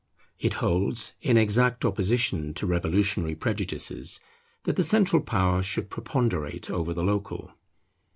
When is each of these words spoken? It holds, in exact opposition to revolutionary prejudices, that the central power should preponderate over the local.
It 0.39 0.55
holds, 0.55 1.13
in 1.21 1.37
exact 1.37 1.85
opposition 1.85 2.55
to 2.55 2.65
revolutionary 2.65 3.35
prejudices, 3.35 4.19
that 4.63 4.75
the 4.75 4.81
central 4.81 5.21
power 5.21 5.61
should 5.61 5.91
preponderate 5.91 6.71
over 6.71 6.91
the 6.91 7.03
local. 7.03 7.51